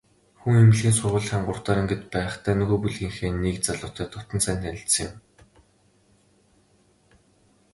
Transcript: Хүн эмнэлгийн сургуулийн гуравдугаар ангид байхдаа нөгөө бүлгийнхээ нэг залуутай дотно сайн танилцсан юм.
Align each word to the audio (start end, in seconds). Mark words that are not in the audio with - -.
Хүн 0.39 0.55
эмнэлгийн 0.61 0.97
сургуулийн 0.97 1.43
гуравдугаар 1.45 1.81
ангид 1.81 2.01
байхдаа 2.13 2.53
нөгөө 2.59 2.77
бүлгийнхээ 2.81 3.31
нэг 3.43 3.55
залуутай 3.67 4.07
дотно 4.09 4.37
сайн 4.45 4.59
танилцсан 4.63 5.05
юм. 5.07 5.13